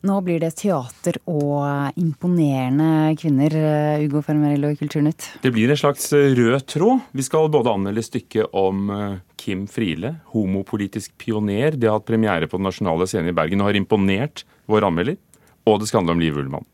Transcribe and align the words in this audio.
Nå 0.00 0.14
blir 0.24 0.40
det 0.40 0.54
teater 0.56 1.18
og 1.28 1.98
imponerende 2.00 3.12
kvinner, 3.20 3.52
eh, 3.52 4.04
Ugo 4.06 4.22
Fermarello 4.24 4.70
i 4.72 4.78
Kulturnytt. 4.80 5.26
Det 5.42 5.52
blir 5.52 5.68
en 5.68 5.76
slags 5.76 6.06
eh, 6.16 6.32
rød 6.32 6.64
tråd. 6.72 7.02
Vi 7.12 7.26
skal 7.26 7.50
både 7.52 7.74
anmelde 7.74 8.04
stykket 8.06 8.56
om 8.56 8.88
eh, 8.94 9.18
Kim 9.36 9.66
Friele, 9.68 10.14
homopolitisk 10.32 11.12
pioner. 11.20 11.76
Det 11.76 11.90
har 11.90 11.98
hatt 11.98 12.08
premiere 12.08 12.48
på 12.48 12.56
Den 12.56 12.70
nasjonale 12.70 13.04
scenen 13.10 13.28
i 13.28 13.36
Bergen 13.36 13.60
og 13.60 13.68
har 13.68 13.76
imponert 13.76 14.46
vår 14.72 14.88
anmelder. 14.88 15.20
Og 15.68 15.82
det 15.82 15.90
skal 15.90 16.00
handle 16.00 16.16
om 16.16 16.24
Liv 16.24 16.40
Ullmann. 16.40 16.64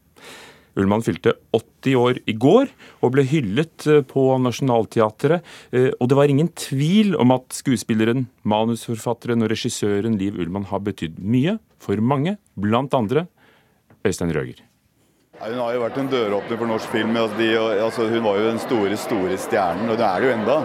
Ullmann 0.79 1.03
fylte 1.03 1.35
80 1.57 1.99
år 1.99 2.23
i 2.31 2.39
går 2.39 2.71
og 3.03 3.15
ble 3.17 3.27
hyllet 3.27 3.89
på 4.07 4.25
Nationaltheatret. 4.45 5.41
Og 5.73 6.05
det 6.07 6.19
var 6.19 6.29
ingen 6.29 6.51
tvil 6.53 7.17
om 7.17 7.33
at 7.33 7.57
skuespilleren, 7.57 8.27
manusforfatteren 8.45 9.41
og 9.43 9.51
regissøren 9.55 10.19
Liv 10.21 10.37
Ullmann 10.37 10.69
har 10.69 10.85
betydd 10.85 11.17
mye 11.17 11.57
for 11.83 12.01
mange, 12.01 12.37
blant 12.57 12.95
andre 12.97 13.27
Øystein 14.07 14.33
Røger. 14.35 14.63
Hun 15.37 15.59
har 15.61 15.75
jo 15.75 15.83
vært 15.83 15.99
en 16.01 16.09
døråpner 16.09 16.57
for 16.57 16.71
norsk 16.71 16.93
film. 16.95 17.17
Altså 17.21 17.37
de, 17.37 17.49
altså 17.85 18.07
hun 18.09 18.23
var 18.25 18.39
jo 18.41 18.47
den 18.49 18.61
store 18.63 18.97
store 19.01 19.37
stjernen, 19.41 19.91
og 19.93 19.99
det 20.01 20.07
er 20.07 20.23
det 20.23 20.31
jo 20.31 20.37
enda. 20.39 20.57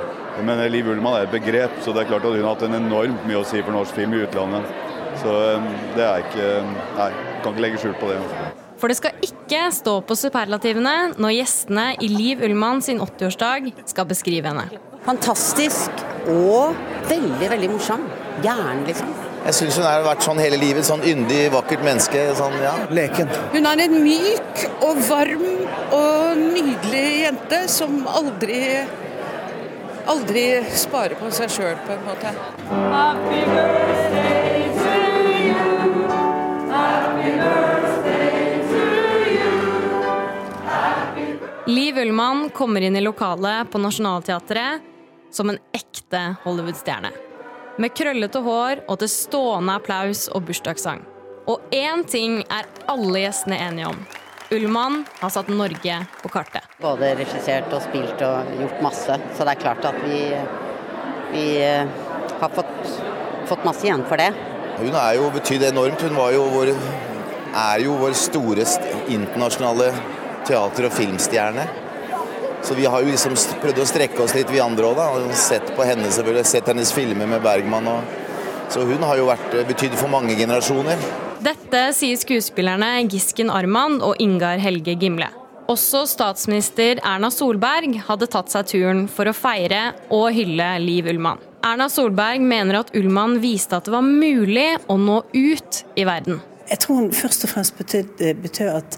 Men 0.48 0.62
Liv 0.72 0.88
Ullmann 0.88 1.18
er 1.18 1.28
et 1.28 1.34
begrep, 1.34 1.82
så 1.84 1.92
det 1.92 2.06
er 2.06 2.14
klart 2.14 2.24
at 2.24 2.32
hun 2.32 2.40
har 2.40 2.54
hatt 2.54 2.64
en 2.70 2.80
enormt 2.80 3.26
mye 3.28 3.42
å 3.42 3.48
si 3.48 3.60
for 3.60 3.76
norsk 3.76 3.98
film 3.98 4.16
i 4.16 4.22
utlandet. 4.24 4.70
Så 5.20 5.34
um, 5.58 5.68
det 5.98 6.06
er 6.08 6.24
ikke 6.24 6.48
Nei, 6.96 7.10
kan 7.44 7.52
ikke 7.52 7.66
legge 7.66 7.82
skjul 7.82 7.98
på 8.00 8.14
det. 8.14 8.22
For 8.82 8.90
det 8.90 8.98
skal 8.98 9.26
ikke 9.28 9.66
stå 9.76 9.98
på 10.08 10.18
superlativene 10.18 10.96
når 11.22 11.36
gjestene 11.36 11.88
i 12.02 12.10
Liv 12.10 12.42
Ullmann 12.48 12.82
sin 12.86 13.02
80-årsdag 13.04 13.74
skal 13.92 14.08
beskrive 14.10 14.50
henne. 14.50 14.82
Fantastisk 15.06 16.06
og 16.32 16.80
veldig, 17.10 17.52
veldig 17.52 17.74
morsom. 17.76 18.08
Gæren, 18.46 18.86
liksom. 18.88 19.31
Jeg 19.42 19.56
syns 19.58 19.78
hun 19.80 19.86
har 19.88 20.04
vært 20.06 20.22
sånn 20.22 20.40
hele 20.42 20.58
livet. 20.62 20.86
Sånn 20.86 21.02
yndig, 21.02 21.48
vakkert 21.54 21.82
menneske. 21.86 22.28
Sånn, 22.38 22.54
ja. 22.62 22.76
Leken. 22.94 23.32
Hun 23.56 23.66
er 23.72 23.86
en 23.88 23.96
myk 24.04 24.66
og 24.86 25.00
varm 25.08 25.48
og 25.98 26.38
nydelig 26.38 27.08
jente 27.24 27.62
som 27.72 28.04
aldri 28.06 28.62
aldri 30.12 30.44
sparer 30.76 31.16
på 31.18 31.30
seg 31.34 31.50
sjøl, 31.54 31.78
på 31.86 31.94
en 31.96 32.06
måte. 32.06 32.32
Happy 32.92 33.42
birthday 33.48 34.62
to 34.78 34.94
you. 35.38 35.56
Happy 36.72 37.32
birthday 37.40 38.62
to 38.70 38.84
you. 39.32 39.50
Liv 41.72 41.98
Ullmann 42.06 42.50
kommer 42.54 42.82
inn 42.86 42.98
i 42.98 43.04
lokalet 43.06 43.72
på 43.72 43.82
Nationaltheatret 43.82 44.88
som 45.32 45.50
en 45.50 45.62
ekte 45.74 46.36
Hollywood-stjerne 46.44 47.31
med 47.80 47.94
krøllete 47.96 48.42
hår 48.44 48.84
og 48.88 49.00
til 49.02 49.12
stående 49.12 49.78
applaus 49.80 50.28
og 50.32 50.46
bursdagssang. 50.50 51.06
Og 51.50 51.62
én 51.74 52.04
ting 52.08 52.42
er 52.54 52.68
alle 52.92 53.24
gjestene 53.24 53.60
enige 53.60 53.92
om. 53.92 54.02
Ullmann 54.52 55.06
har 55.22 55.32
satt 55.32 55.48
Norge 55.48 55.98
på 56.22 56.30
kartet. 56.30 56.66
Både 56.84 57.14
regissert 57.16 57.72
og 57.72 57.84
spilt 57.86 58.22
og 58.28 58.50
gjort 58.60 58.82
masse, 58.84 59.16
så 59.38 59.48
det 59.48 59.54
er 59.54 59.62
klart 59.62 59.86
at 59.88 60.00
vi, 60.04 60.20
vi 61.32 61.46
eh, 61.64 61.88
har 62.42 62.52
fått, 62.58 62.74
fått, 63.48 63.64
masse 63.64 63.88
igjen 63.88 64.04
for 64.10 64.20
det. 64.20 64.34
Hun 64.82 64.98
er 64.98 65.16
jo 65.16 65.30
betydd 65.32 65.64
enormt. 65.70 66.04
Hun 66.04 66.20
jo 66.36 66.44
vår, 66.52 66.74
er 67.64 67.86
jo 67.86 67.96
vår 68.02 68.18
store 68.18 68.68
internasjonale 69.08 69.94
teater- 70.48 70.90
og 70.90 70.96
filmstjerne. 71.00 71.68
Så 72.64 72.78
vi 72.78 72.86
har 72.86 73.02
jo 73.02 73.10
liksom 73.10 73.34
prøvd 73.62 73.82
å 73.82 73.88
strekke 73.90 74.22
oss 74.24 74.36
litt, 74.38 74.52
vi 74.54 74.62
andre 74.62 74.92
òg. 74.92 75.32
Sett 75.34 75.74
på 75.76 75.86
henne 75.88 76.12
selvfølgelig, 76.14 76.46
sett 76.46 76.70
hennes 76.70 76.94
filmer 76.94 77.30
med 77.30 77.42
Bergman. 77.44 77.90
Og, 77.90 78.16
så 78.72 78.86
hun 78.88 79.04
har 79.04 79.20
jo 79.20 79.28
vært 79.32 79.58
eh, 79.58 79.68
betydd 79.68 79.98
for 80.00 80.12
mange 80.14 80.38
generasjoner. 80.38 81.02
Dette 81.42 81.88
sier 81.98 82.20
skuespillerne 82.22 83.00
Gisken 83.10 83.50
Arman 83.50 83.98
og 84.06 84.20
Ingar 84.22 84.62
Helge 84.62 84.94
Gimle. 85.02 85.32
Også 85.72 86.04
statsminister 86.10 87.00
Erna 87.00 87.32
Solberg 87.34 87.96
hadde 88.08 88.28
tatt 88.30 88.52
seg 88.54 88.68
turen 88.70 89.06
for 89.10 89.30
å 89.30 89.34
feire 89.36 89.92
og 90.14 90.30
hylle 90.36 90.68
Liv 90.84 91.10
Ullmann. 91.10 91.42
Erna 91.66 91.88
Solberg 91.94 92.42
mener 92.46 92.82
at 92.82 92.94
Ullmann 92.98 93.38
viste 93.42 93.78
at 93.78 93.88
det 93.88 93.94
var 93.94 94.06
mulig 94.06 94.70
å 94.90 94.98
nå 95.00 95.22
ut 95.34 95.84
i 95.96 96.06
verden. 96.10 96.42
Jeg 96.72 96.84
tror 96.86 97.02
hun 97.02 97.12
først 97.16 97.46
og 97.46 97.52
fremst 97.52 97.78
betød, 97.78 98.22
betød 98.42 98.70
at 98.74 98.98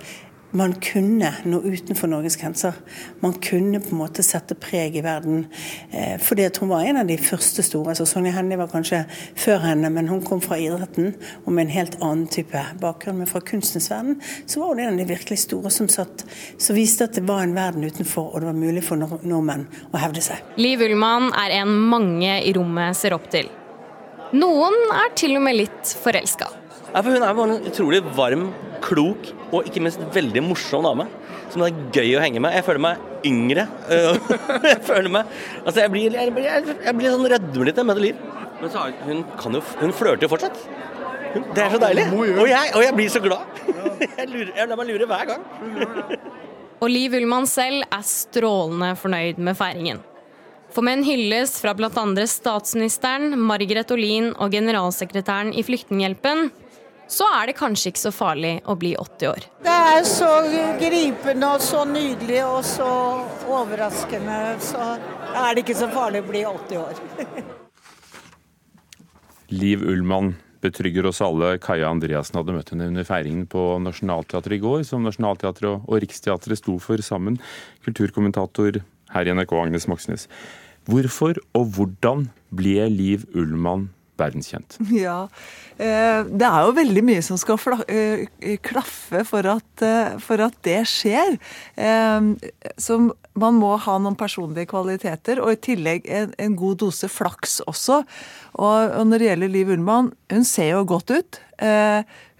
man 0.54 0.74
kunne 0.78 1.32
nå 1.50 1.60
utenfor 1.62 2.08
Norges 2.08 2.36
grenser. 2.38 2.74
Man 3.20 3.34
kunne 3.34 3.80
på 3.82 3.92
en 3.92 4.02
måte 4.04 4.24
sette 4.26 4.56
preg 4.60 4.98
i 5.00 5.04
verden. 5.06 5.48
Eh, 5.92 6.20
fordi 6.22 6.46
at 6.46 6.60
hun 6.62 6.70
var 6.70 6.86
en 6.86 7.02
av 7.02 7.08
de 7.10 7.18
første 7.18 7.64
store. 7.66 7.90
altså 7.90 8.06
Sonja 8.06 8.36
Hennie 8.36 8.60
var 8.60 8.70
kanskje 8.70 9.04
før 9.36 9.64
henne, 9.66 9.90
men 9.90 10.08
hun 10.08 10.22
kom 10.26 10.42
fra 10.42 10.60
idretten 10.62 11.16
og 11.46 11.52
med 11.52 11.66
en 11.66 11.74
helt 11.74 11.98
annen 12.02 12.28
type 12.28 12.66
bakgrunn. 12.82 13.18
Men 13.18 13.32
fra 13.32 13.42
kunstens 13.42 13.90
verden 13.92 14.20
så 14.46 14.62
var 14.62 14.76
hun 14.76 14.84
en 14.86 14.94
av 14.94 15.02
de 15.02 15.10
virkelig 15.10 15.40
store 15.48 15.74
som 15.74 15.90
satt, 15.90 16.26
som 16.58 16.78
viste 16.78 17.10
at 17.10 17.18
det 17.18 17.26
var 17.28 17.44
en 17.44 17.58
verden 17.58 17.84
utenfor, 17.84 18.30
og 18.34 18.42
det 18.42 18.52
var 18.52 18.58
mulig 18.58 18.86
for 18.86 19.02
nordmenn 19.02 19.68
å 19.92 20.02
hevde 20.06 20.22
seg. 20.22 20.46
Liv 20.62 20.86
Ullmann 20.86 21.32
er 21.34 21.60
en 21.64 21.74
mange 21.90 22.42
i 22.46 22.54
rommet 22.54 22.98
ser 22.98 23.18
opp 23.18 23.30
til. 23.34 23.50
Noen 24.34 24.74
er 24.98 25.14
til 25.18 25.36
og 25.38 25.44
med 25.46 25.60
litt 25.60 25.98
forelska. 26.02 26.48
Ja, 26.94 27.02
hun 27.02 27.24
er 27.26 27.34
bare 27.34 27.56
en 27.56 27.66
utrolig 27.66 28.04
varm, 28.14 28.52
klok 28.84 29.32
og 29.50 29.66
ikke 29.66 29.82
minst 29.82 30.02
veldig 30.14 30.44
morsom 30.46 30.86
dame. 30.86 31.08
Som 31.50 31.64
det 31.64 31.72
er 31.72 31.88
gøy 31.96 32.12
å 32.20 32.22
henge 32.22 32.42
med. 32.44 32.54
Jeg 32.54 32.66
føler 32.68 32.84
meg 32.86 33.26
yngre. 33.26 33.66
jeg 34.70 34.80
føler 34.86 35.10
meg 35.14 35.34
Altså, 35.64 35.80
jeg 35.82 35.94
blir, 35.94 36.18
jeg 36.20 36.36
blir, 36.36 36.48
jeg 36.86 36.96
blir 37.00 37.16
sånn 37.16 37.30
rødmelig 37.34 37.76
med 37.90 37.98
det 37.98 38.06
liv. 38.06 38.22
Men 38.62 38.74
så, 38.74 38.86
hun 39.08 39.26
kan 39.40 39.58
jo 39.58 39.64
Hun 39.82 39.96
flørter 39.96 40.28
jo 40.28 40.32
fortsatt. 40.36 40.62
det 41.34 41.66
er 41.66 41.74
så 41.74 41.82
deilig. 41.82 42.08
Og 42.14 42.48
jeg, 42.52 42.72
og 42.78 42.86
jeg 42.86 42.98
blir 43.02 43.12
så 43.12 43.22
glad. 43.26 43.62
jeg, 44.20 44.30
lurer, 44.30 44.54
jeg 44.54 44.70
lar 44.70 44.82
meg 44.84 44.92
lure 44.94 45.10
hver 45.10 45.30
gang. 45.34 45.46
og 46.78 46.90
Liv 46.94 47.18
Ullmann 47.18 47.50
selv 47.50 47.88
er 47.90 48.06
strålende 48.06 48.94
fornøyd 49.02 49.42
med 49.42 49.58
feiringen. 49.58 50.06
For 50.74 50.86
med 50.86 51.00
en 51.00 51.06
hyllest 51.06 51.60
fra 51.62 51.74
bl.a. 51.78 51.90
statsministeren, 52.30 53.34
Margaret 53.38 53.92
Olin 53.94 54.32
og 54.42 54.54
generalsekretæren 54.54 55.52
i 55.54 55.62
Flyktninghjelpen, 55.66 56.50
så 57.12 57.28
er 57.40 57.50
det 57.50 57.58
kanskje 57.58 57.92
ikke 57.92 58.04
så 58.04 58.12
farlig 58.16 58.54
å 58.70 58.76
bli 58.80 58.94
80 59.00 59.30
år. 59.30 59.48
Det 59.66 59.74
er 59.96 60.06
så 60.08 60.30
gripende 60.80 61.50
og 61.56 61.64
så 61.64 61.84
nydelig 61.88 62.40
og 62.46 62.62
så 62.68 62.94
overraskende. 63.50 64.40
Så 64.64 64.80
er 65.34 65.54
det 65.54 65.66
ikke 65.66 65.78
så 65.84 65.90
farlig 65.94 66.24
å 66.24 66.30
bli 66.32 66.46
80 66.48 66.82
år. 66.82 67.04
Liv 69.54 69.84
Ullmann 69.86 70.34
betrygger 70.64 71.06
oss 71.10 71.22
alle. 71.22 71.58
Kaja 71.62 71.92
Andreassen 71.92 72.40
hadde 72.40 72.56
møtt 72.56 72.72
henne 72.74 72.88
under 72.90 73.06
feiringen 73.08 73.46
på 73.52 73.62
Nationaltheatret 73.84 74.58
i 74.58 74.64
går, 74.64 74.86
som 74.88 75.04
Nationaltheatret 75.06 75.84
og 75.84 76.02
Riksteatret 76.02 76.62
sto 76.62 76.78
for 76.82 77.04
sammen. 77.06 77.38
Kulturkommentator 77.86 78.80
her 79.14 79.28
i 79.28 79.36
NRK, 79.36 79.54
Agnes 79.60 79.90
Moxnes. 79.92 80.30
Hvorfor 80.90 81.38
og 81.56 81.76
hvordan 81.76 82.28
ble 82.56 82.88
Liv 82.92 83.28
Ullmann 83.36 83.92
verdenskjent? 84.20 84.78
Ja, 85.04 85.28
eh, 85.78 86.22
det 86.28 86.48
er 86.48 86.68
jo 86.68 86.76
veldig 86.78 87.04
mye 87.06 87.24
som 87.26 87.40
skal 87.42 87.60
eh, 87.88 88.26
klaffe 88.66 89.24
for 89.28 89.48
at, 89.56 89.86
eh, 89.86 90.16
for 90.24 90.44
at 90.46 90.58
det 90.66 90.82
skjer. 90.90 91.38
Så 92.78 93.00
man 93.40 93.58
må 93.58 93.74
ha 93.82 93.96
noen 94.02 94.18
personlige 94.20 94.70
kvaliteter, 94.74 95.42
og 95.42 95.56
i 95.56 95.62
tillegg 95.70 96.06
en, 96.06 96.36
en 96.38 96.58
god 96.60 96.84
dose 96.84 97.10
flaks 97.10 97.60
også. 97.66 98.04
Og, 98.62 99.00
når 99.10 99.20
det 99.24 99.32
gjelder 99.32 99.54
Liv 99.56 99.74
Ullmann, 99.74 100.12
hun 100.32 100.46
ser 100.46 100.76
jo 100.76 100.84
godt 100.94 101.16
ut. 101.16 101.42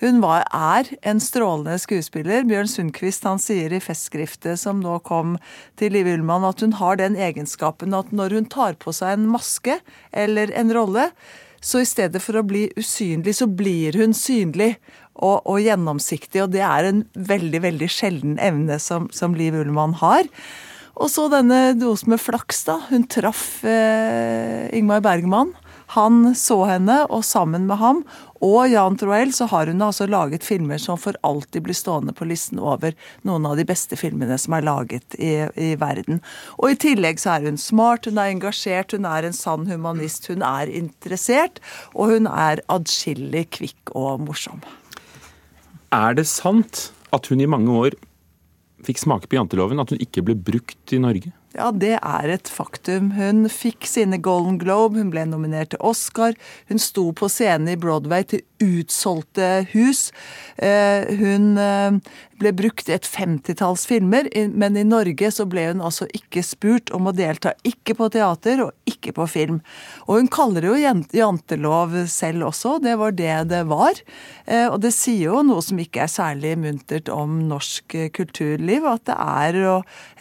Hun 0.04 0.20
var, 0.20 0.44
er 0.52 0.90
en 1.08 1.22
strålende 1.24 1.78
skuespiller. 1.80 2.44
Bjørn 2.44 2.68
Sundquist 2.68 3.24
han 3.24 3.40
sier 3.40 3.72
i 3.72 3.80
festskriftet 3.80 4.60
som 4.60 4.82
nå 4.84 4.98
kom 5.08 5.38
til 5.80 5.96
Liv 5.96 6.10
Ullmann, 6.12 6.44
at 6.44 6.60
hun 6.60 6.76
har 6.76 7.00
den 7.00 7.16
egenskapen 7.16 7.96
at 7.96 8.12
når 8.12 8.36
hun 8.36 8.50
tar 8.52 8.76
på 8.82 8.92
seg 8.92 9.16
en 9.16 9.30
maske 9.32 9.78
eller 10.12 10.52
en 10.60 10.74
rolle, 10.76 11.08
så 11.64 11.80
i 11.80 11.88
stedet 11.88 12.20
for 12.24 12.36
å 12.38 12.46
bli 12.46 12.66
usynlig, 12.80 13.38
så 13.38 13.48
blir 13.48 13.96
hun 14.02 14.12
synlig 14.18 14.74
og, 15.16 15.46
og 15.48 15.62
gjennomsiktig. 15.64 16.44
Og 16.44 16.52
det 16.52 16.64
er 16.68 16.90
en 16.90 17.02
veldig, 17.16 17.64
veldig 17.64 17.90
sjelden 17.92 18.38
evne 18.44 18.80
som, 18.84 19.08
som 19.16 19.38
Liv 19.38 19.56
Ullmann 19.62 19.96
har. 20.04 20.28
Og 20.94 21.10
så 21.10 21.26
denne 21.32 21.74
dosen 21.80 22.14
med 22.14 22.22
flaks, 22.22 22.66
da. 22.68 22.78
Hun 22.92 23.08
traff 23.10 23.64
eh, 23.66 24.68
Ingmar 24.76 25.02
Bergman. 25.06 25.56
Han 25.94 26.34
så 26.38 26.64
henne, 26.70 27.04
og 27.10 27.26
sammen 27.28 27.68
med 27.70 27.82
ham 27.82 28.04
og 28.44 28.68
Jan 28.68 28.98
Troell 29.00 29.32
så 29.32 29.46
har 29.48 29.70
hun 29.72 29.82
altså 29.86 30.06
laget 30.10 30.44
filmer 30.44 30.82
som 30.82 30.98
for 31.00 31.16
alltid 31.24 31.64
blir 31.64 31.78
stående 31.78 32.12
på 32.16 32.28
listen 32.28 32.60
over 32.60 32.96
noen 33.28 33.46
av 33.48 33.56
de 33.60 33.64
beste 33.68 33.96
filmene 34.00 34.36
som 34.42 34.58
er 34.58 34.66
laget 34.68 35.16
i, 35.16 35.32
i 35.56 35.70
verden. 35.80 36.20
Og 36.60 36.74
i 36.74 36.80
tillegg 36.84 37.22
så 37.24 37.38
er 37.38 37.48
hun 37.48 37.60
smart, 37.62 38.10
hun 38.10 38.20
er 38.20 38.34
engasjert, 38.34 38.92
hun 38.92 39.08
er 39.08 39.28
en 39.28 39.38
sann 39.38 39.68
humanist, 39.70 40.28
hun 40.28 40.44
er 40.44 40.72
interessert, 40.72 41.62
og 41.96 42.12
hun 42.12 42.28
er 42.28 42.64
adskillig 42.74 43.46
kvikk 43.56 43.94
og 43.96 44.26
morsom. 44.28 44.60
Er 45.96 46.18
det 46.18 46.28
sant 46.28 46.90
at 47.16 47.30
hun 47.32 47.40
i 47.40 47.48
mange 47.48 47.72
år 47.72 47.96
fikk 48.84 49.00
smake 49.00 49.30
på 49.32 49.40
janteloven, 49.40 49.80
at 49.80 49.94
hun 49.94 50.04
ikke 50.04 50.26
ble 50.28 50.36
brukt 50.36 50.92
i 50.92 51.00
Norge? 51.00 51.32
Ja, 51.54 51.68
det 51.70 52.00
er 52.00 52.32
et 52.34 52.50
faktum. 52.50 53.12
Hun 53.14 53.46
fikk 53.52 53.86
sine 53.86 54.18
Golden 54.18 54.58
Globe, 54.58 54.98
hun 54.98 55.12
ble 55.14 55.28
nominert 55.30 55.70
til 55.74 55.84
Oscar. 55.86 56.34
Hun 56.72 56.82
sto 56.82 57.12
på 57.14 57.30
scenen 57.30 57.70
i 57.70 57.78
Broadway 57.78 58.26
til 58.26 58.42
utsolgte 58.64 59.68
hus. 59.74 60.08
Eh, 60.58 61.10
hun 61.20 61.58
eh, 61.60 62.00
ble 62.42 62.52
brukt 62.58 62.90
i 62.90 62.96
et 62.96 63.08
femtitalls 63.08 63.86
filmer, 63.88 64.28
men 64.52 64.78
i 64.80 64.86
Norge 64.88 65.30
så 65.32 65.46
ble 65.50 65.68
hun 65.70 65.84
altså 65.84 66.08
ikke 66.16 66.44
spurt 66.46 66.92
om 66.96 67.08
å 67.10 67.16
delta. 67.16 67.54
Ikke 67.68 67.96
på 67.98 68.10
teater 68.14 68.66
og 68.66 68.90
ikke 68.90 69.14
på 69.16 69.28
film. 69.32 69.62
Og 70.08 70.22
hun 70.22 70.32
kaller 70.32 70.66
det 70.66 70.72
jo 70.72 71.20
jantelov 71.20 71.96
selv 72.12 72.50
også, 72.50 72.78
det 72.84 72.98
var 73.00 73.16
det 73.18 73.36
det 73.52 73.64
var. 73.70 74.00
Eh, 74.46 74.68
og 74.68 74.80
det 74.84 74.94
sier 74.96 75.30
jo 75.30 75.44
noe 75.46 75.64
som 75.64 75.80
ikke 75.82 76.06
er 76.06 76.12
særlig 76.12 76.56
muntert 76.60 77.12
om 77.14 77.44
norsk 77.50 77.98
kulturliv, 78.16 78.88
at 78.90 79.06
det 79.10 79.18
er, 79.20 79.60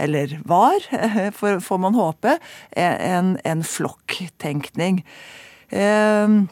eller 0.03 0.37
var, 0.49 0.87
får 1.37 1.79
man 1.79 1.95
håpe, 1.99 2.39
en, 2.77 3.37
en 3.45 3.63
flokktenkning. 3.65 5.05
Eh, 5.71 6.43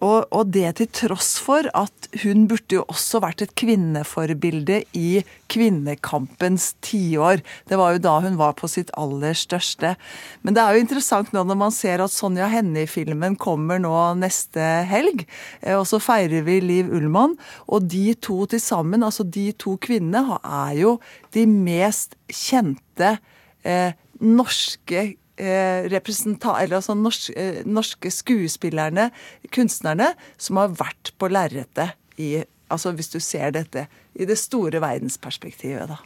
og, 0.00 0.30
og, 0.32 0.48
det 0.54 0.78
til 0.78 0.88
tross 0.96 1.34
for 1.42 1.66
at 1.76 2.08
hun 2.22 2.46
burde 2.48 2.78
jo 2.78 2.84
også 2.88 3.20
vært 3.20 3.42
et 3.44 3.52
kvinneforbilde 3.58 4.80
i 4.96 5.20
kvinnekampens 5.52 6.70
tiår. 6.84 7.42
Det 7.68 7.76
var 7.76 7.94
jo 7.94 8.02
da 8.06 8.14
hun 8.24 8.38
var 8.40 8.54
på 8.56 8.70
sitt 8.70 8.92
aller 9.00 9.36
største. 9.36 9.92
Men 10.40 10.56
det 10.56 10.64
er 10.64 10.76
jo 10.76 10.84
interessant 10.86 11.34
nå 11.36 11.44
når 11.44 11.60
man 11.66 11.74
ser 11.74 12.00
at 12.00 12.14
Sonja 12.14 12.48
Hennie-filmen 12.52 13.36
kommer 13.40 13.82
nå 13.82 13.92
neste 14.20 14.70
helg, 14.88 15.26
eh, 15.60 15.76
og 15.76 15.84
så 15.90 16.00
feirer 16.00 16.48
vi 16.48 16.60
Liv 16.64 16.88
Ullmann. 16.96 17.36
Og 17.68 17.84
de 17.92 18.14
to 18.16 18.46
til 18.48 18.62
sammen, 18.64 19.04
altså 19.04 19.26
de 19.28 19.50
to 19.52 19.76
kvinnene, 19.84 20.40
er 20.40 20.78
jo 20.80 20.96
de 21.36 21.44
mest 21.50 22.16
kjente 22.32 23.18
eh, 23.64 23.92
norske 24.20 25.08
Eh, 25.40 25.88
altså 25.88 26.94
norske, 26.94 27.32
eh, 27.32 27.62
norske 27.64 28.10
skuespillerne, 28.12 29.10
kunstnerne, 29.48 30.12
som 30.36 30.56
har 30.60 30.68
vært 30.68 31.14
på 31.18 31.28
lerretet 31.28 31.96
Altså 32.70 32.92
hvis 32.92 33.08
du 33.08 33.18
ser 33.18 33.50
dette 33.50 33.86
i 34.14 34.26
det 34.28 34.36
store 34.38 34.78
verdensperspektivet, 34.80 35.88
da. 35.88 35.96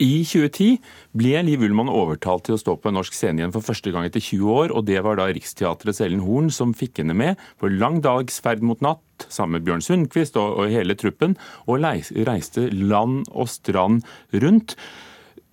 I 0.00 0.24
2010 0.24 0.80
ble 1.12 1.42
Liv 1.44 1.60
Ullmann 1.60 1.92
overtalt 1.92 2.46
til 2.48 2.56
å 2.56 2.58
stå 2.58 2.78
på 2.80 2.88
en 2.88 2.96
norsk 2.96 3.12
scene 3.12 3.42
igjen 3.42 3.52
for 3.52 3.60
første 3.60 3.92
gang 3.92 4.08
etter 4.08 4.18
20 4.18 4.48
år, 4.48 4.72
og 4.72 4.86
det 4.88 5.02
var 5.04 5.20
da 5.20 5.28
Riksteatrets 5.28 6.00
Ellen 6.00 6.24
Horn 6.24 6.48
som 6.50 6.72
fikk 6.72 7.02
henne 7.02 7.14
med 7.14 7.36
på 7.60 7.68
lang 7.68 8.00
dags 8.00 8.40
ferd 8.40 8.64
mot 8.64 8.80
natt 8.80 9.28
sammen 9.28 9.58
med 9.58 9.68
Bjørn 9.68 9.84
Sundquist 9.84 10.40
og, 10.40 10.56
og 10.56 10.72
hele 10.72 10.96
truppen, 10.96 11.36
og 11.68 11.84
reiste 11.84 12.70
land 12.72 13.28
og 13.28 13.52
strand 13.52 14.00
rundt. 14.32 14.78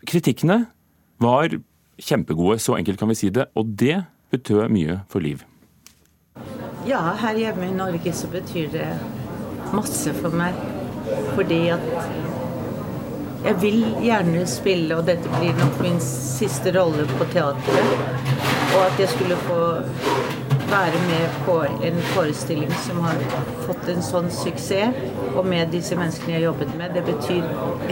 Kritikkene 0.08 0.64
var 1.20 1.60
kjempegode, 1.98 2.60
så 2.60 2.78
enkelt 2.78 3.00
kan 3.00 3.10
vi 3.10 3.16
si 3.16 3.30
det. 3.30 3.48
Og 3.56 3.66
det 3.80 4.04
betød 4.32 4.70
mye 4.70 5.02
for 5.10 5.24
Liv. 5.24 5.44
Ja, 6.88 7.02
her 7.20 7.38
hjemme 7.38 7.68
i 7.68 7.76
Norge 7.76 8.14
så 8.14 8.30
betyr 8.32 8.70
det 8.72 8.88
masse 9.74 10.14
for 10.22 10.36
meg. 10.36 10.56
Fordi 11.36 11.68
at 11.74 11.84
jeg 13.46 13.62
vil 13.62 13.84
gjerne 14.04 14.46
spille, 14.50 14.98
og 14.98 15.08
dette 15.08 15.30
blir 15.38 15.56
nok 15.58 15.82
min 15.82 16.00
siste 16.04 16.74
rolle 16.76 17.08
på 17.18 17.28
teatret. 17.34 17.92
Og 18.76 18.82
at 18.86 19.00
jeg 19.00 19.10
skulle 19.10 19.38
få 19.48 19.62
være 20.72 21.00
med 21.08 21.38
på 21.46 21.58
en 21.88 22.02
forestilling 22.14 22.74
som 22.86 23.00
har 23.06 23.22
fått 23.68 23.88
en 23.94 24.04
sånn 24.04 24.28
suksess, 24.34 24.98
og 25.36 25.46
med 25.48 25.72
disse 25.76 25.96
menneskene 26.00 26.36
jeg 26.36 26.42
har 26.42 26.48
jobbet 26.50 26.76
med, 26.80 26.98
det 26.98 27.06
betyr 27.08 27.48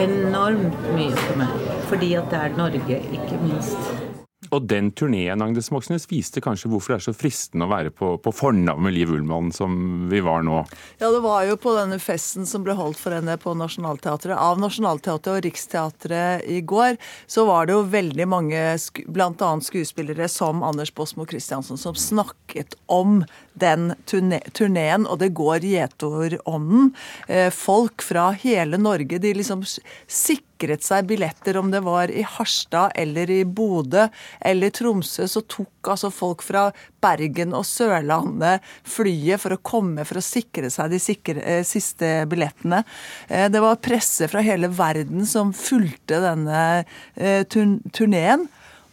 enormt 0.07 0.91
mye 0.97 1.15
for 1.23 1.39
meg. 1.43 1.71
Fordi 1.91 2.13
at 2.19 2.29
det 2.33 2.43
er 2.43 2.59
Norge, 2.59 3.01
ikke 3.19 3.41
minst. 3.45 4.24
Og 4.53 4.67
den 4.69 4.91
turneen 4.97 5.41
Agnes 5.41 5.71
Moxnes 5.73 6.07
viste 6.09 6.43
kanskje 6.43 6.69
hvorfor 6.71 6.93
det 6.93 6.99
er 6.99 7.05
så 7.07 7.15
fristende 7.17 7.67
å 7.67 7.71
være 7.71 7.93
på, 7.95 8.15
på 8.21 8.33
fornavn 8.35 8.85
med 8.85 8.95
Liv 8.95 9.13
Ullmann 9.15 9.51
som 9.55 10.05
vi 10.11 10.21
var 10.25 10.45
nå. 10.45 10.61
Ja, 11.01 11.09
det 11.13 11.21
var 11.23 11.45
jo 11.47 11.57
på 11.61 11.75
denne 11.77 11.99
festen 12.03 12.47
som 12.49 12.65
ble 12.65 12.75
holdt 12.77 12.99
for 13.01 13.15
henne 13.15 13.37
på 13.41 13.55
Nationaltheatret, 13.57 14.35
av 14.35 14.61
Nationaltheatret 14.61 15.31
og 15.33 15.45
Riksteatret 15.47 16.45
i 16.51 16.61
går, 16.65 16.99
så 17.27 17.47
var 17.49 17.67
det 17.67 17.75
jo 17.77 17.85
veldig 17.93 18.29
mange, 18.29 18.61
bl.a. 19.07 19.51
skuespillere 19.65 20.29
som 20.31 20.63
Anders 20.65 20.93
Båsmo 20.95 21.27
Christiansen, 21.29 21.79
som 21.81 21.97
snakket 21.97 22.77
om 22.91 23.23
den 23.59 23.93
turneen, 24.05 25.05
og 25.07 25.19
det 25.21 25.31
går 25.37 25.65
gjetordånden. 25.65 26.91
Eh, 27.27 27.49
folk 27.53 28.03
fra 28.03 28.29
hele 28.41 28.79
Norge, 28.81 29.19
de 29.21 29.33
liksom 29.35 29.63
sikret 29.65 30.83
seg 30.85 31.07
billetter, 31.09 31.57
om 31.59 31.71
det 31.71 31.81
var 31.85 32.11
i 32.11 32.25
Harstad 32.27 32.95
eller 32.99 33.31
i 33.31 33.41
Bodø 33.45 34.07
eller 34.39 34.73
Tromsø, 34.75 35.27
så 35.31 35.43
tok 35.47 35.91
altså 35.95 36.11
folk 36.13 36.43
fra 36.45 36.67
Bergen 37.03 37.53
og 37.55 37.65
Sørlandet 37.67 38.65
flyet 38.87 39.41
for 39.43 39.55
å 39.55 39.61
komme 39.61 40.05
for 40.07 40.19
å 40.19 40.25
sikre 40.25 40.71
seg 40.73 40.91
de 40.91 41.01
sikre, 41.01 41.43
eh, 41.43 41.63
siste 41.67 42.25
billettene. 42.31 42.83
Eh, 43.27 43.47
det 43.49 43.63
var 43.63 43.81
presse 43.83 44.29
fra 44.31 44.43
hele 44.45 44.71
verden 44.73 45.25
som 45.29 45.53
fulgte 45.55 46.21
denne 46.23 46.85
turneen. 47.15 48.47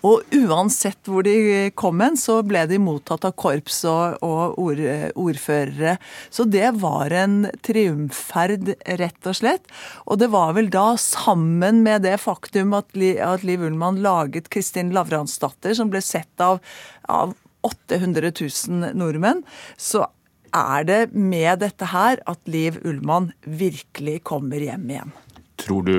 Og 0.07 0.35
uansett 0.35 1.07
hvor 1.07 1.23
de 1.27 1.71
kom 1.79 2.01
hen, 2.03 2.17
så 2.19 2.41
ble 2.47 2.65
de 2.71 2.79
mottatt 2.83 3.27
av 3.29 3.35
korps 3.39 3.83
og, 3.89 4.19
og 4.27 4.59
ord, 4.59 4.83
ordførere. 5.19 5.97
Så 6.31 6.47
det 6.51 6.73
var 6.83 7.15
en 7.15 7.45
triumfferd, 7.63 8.73
rett 9.01 9.31
og 9.31 9.39
slett. 9.39 9.71
Og 10.07 10.19
det 10.23 10.33
var 10.35 10.57
vel 10.59 10.73
da, 10.75 10.93
sammen 10.99 11.85
med 11.87 12.03
det 12.07 12.17
faktum 12.23 12.75
at, 12.79 12.91
at 12.99 13.47
Liv 13.47 13.63
Ullmann 13.69 14.03
laget 14.03 14.51
Kristin 14.53 14.91
Lavransdatter, 14.97 15.77
som 15.79 15.93
ble 15.93 16.03
sett 16.03 16.43
av, 16.43 16.59
av 17.07 17.37
800 17.63 18.33
000 18.35 18.99
nordmenn, 18.99 19.45
så 19.79 20.09
er 20.53 20.85
det 20.85 21.01
med 21.15 21.63
dette 21.63 21.89
her 21.93 22.21
at 22.29 22.43
Liv 22.51 22.81
Ullmann 22.85 23.31
virkelig 23.47 24.19
kommer 24.29 24.61
hjem 24.61 24.91
igjen. 24.91 25.15
Tror 25.63 25.87
du, 25.87 25.97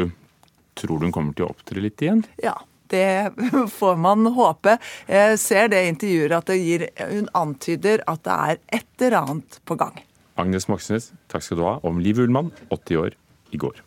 tror 0.77 0.99
du 0.99 1.07
hun 1.07 1.15
kommer 1.15 1.33
til 1.37 1.47
å 1.47 1.53
opptre 1.55 1.81
litt 1.81 2.03
igjen? 2.03 2.25
Ja. 2.43 2.59
Det 2.93 3.33
får 3.73 3.95
man 3.97 4.27
håpe. 4.35 4.77
Jeg 5.09 5.39
ser 5.41 5.71
det 5.73 5.81
intervjuet 5.89 6.35
at 6.37 6.49
det 6.51 6.59
gir, 6.61 6.83
hun 7.09 7.29
antyder 7.33 8.03
at 8.05 8.21
det 8.27 8.35
er 8.49 8.59
et 8.79 9.07
eller 9.07 9.17
annet 9.23 9.57
på 9.65 9.77
gang. 9.79 9.97
Agnes 10.37 10.69
Moxnes, 10.69 11.11
takk 11.29 11.45
skal 11.45 11.59
du 11.59 11.65
ha 11.65 11.79
om 11.85 11.97
Liv 12.01 12.21
Ullmann, 12.21 12.53
80 12.69 13.01
år, 13.01 13.17
i 13.53 13.57
går. 13.57 13.81